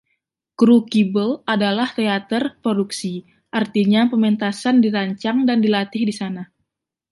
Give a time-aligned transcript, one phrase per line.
[0.61, 3.13] Crucible adalah teater produksi,
[3.59, 6.43] artinya, pementasan dirancang dan dilatih di sana.